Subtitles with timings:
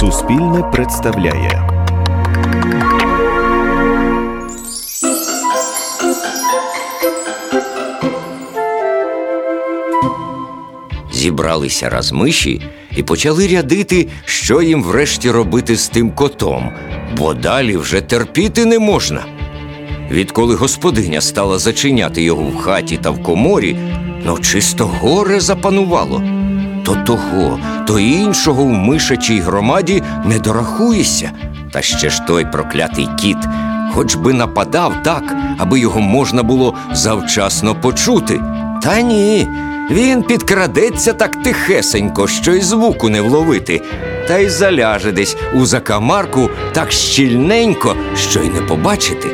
[0.00, 1.68] Суспільне представляє.
[11.12, 12.62] Зібралися раз миші
[12.96, 16.72] і почали рядити, що їм врешті робити з тим котом,
[17.16, 19.24] бо далі вже терпіти не можна.
[20.10, 23.76] Відколи господиня стала зачиняти його в хаті та в коморі,
[24.24, 26.39] ну чисто горе запанувало.
[26.90, 31.30] То того, то іншого в мишачій громаді не дорахуєшся.
[31.72, 33.36] Та ще ж той проклятий кіт,
[33.94, 35.22] хоч би нападав так,
[35.58, 38.40] аби його можна було завчасно почути.
[38.82, 39.48] Та ні,
[39.90, 43.82] він підкрадеться так тихесенько, що й звуку не вловити,
[44.28, 49.28] та й заляже десь у закамарку так щільненько, що й не побачити.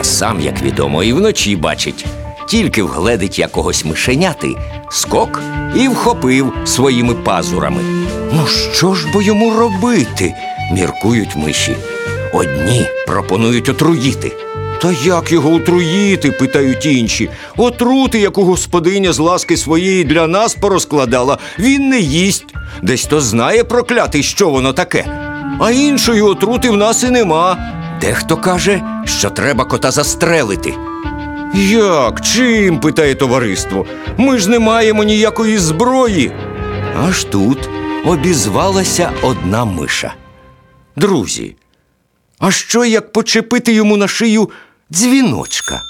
[0.00, 2.06] А сам, як відомо, і вночі бачить.
[2.48, 4.56] Тільки вгледить якогось мишеняти,
[4.90, 5.40] скок
[5.74, 7.80] і вхопив своїми пазурами.
[8.32, 10.34] Ну, що ж бо йому робити?
[10.72, 11.76] міркують миші.
[12.32, 14.32] Одні пропонують отруїти.
[14.82, 16.30] Та як його отруїти?
[16.30, 17.30] питають інші.
[17.56, 22.44] Отрути, яку господиня з ласки своєї для нас порозкладала, він не їсть.
[22.82, 25.04] Десь то знає проклятий, що воно таке.
[25.60, 27.56] А іншої отрути в нас і нема.
[28.00, 30.74] Дехто каже, що треба кота застрелити.
[31.56, 32.20] Як?
[32.20, 32.80] Чим?
[32.80, 33.86] питає товариство.
[34.16, 36.32] Ми ж не маємо ніякої зброї.
[36.98, 37.68] Аж тут
[38.04, 40.14] обізвалася одна миша.
[40.96, 41.56] Друзі,
[42.38, 44.50] а що як почепити йому на шию
[44.92, 45.80] дзвіночка?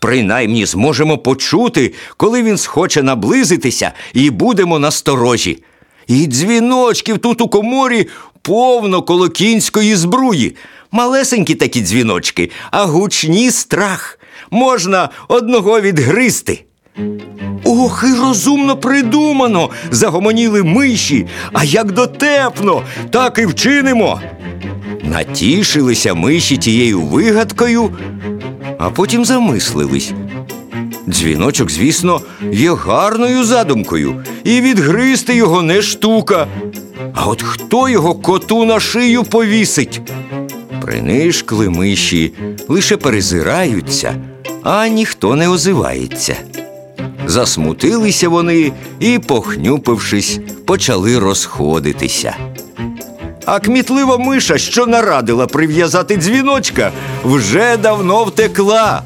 [0.00, 5.62] Принаймні зможемо почути, коли він схоче наблизитися, і будемо насторожі.
[6.06, 8.08] І дзвіночків тут у коморі
[8.42, 10.56] повно коло кінської збруї.
[10.96, 14.18] Малесенькі такі дзвіночки, а гучні страх.
[14.50, 16.64] Можна одного відгризти.
[17.64, 24.20] Ох, і розумно придумано, загомоніли миші, а як дотепно, так і вчинимо.
[25.02, 27.90] Натішилися миші тією вигадкою,
[28.78, 30.12] а потім замислились.
[31.08, 32.20] Дзвіночок, звісно,
[32.52, 36.46] є гарною задумкою, і відгризти його не штука.
[37.14, 40.00] А от хто його коту на шию повісить?
[40.86, 42.34] Принишкли миші,
[42.68, 44.14] лише перезираються,
[44.62, 46.36] а ніхто не озивається.
[47.26, 52.36] Засмутилися вони і, похнюпившись, почали розходитися.
[53.44, 56.92] А кмітлива миша, що нарадила прив'язати дзвіночка,
[57.24, 59.02] вже давно втекла.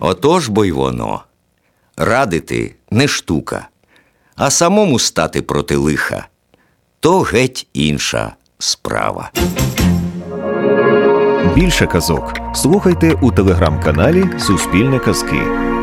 [0.00, 1.22] Отож бо й воно.
[1.96, 3.68] Радити не штука,
[4.36, 6.26] а самому стати проти лиха
[7.00, 9.30] то геть інша справа.
[11.54, 15.73] Більше казок слухайте у телеграм-каналі Суспільне Казки.